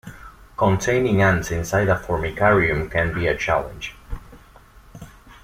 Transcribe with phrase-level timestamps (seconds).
[0.57, 3.93] Containing ants inside a formicarium can be a challenge.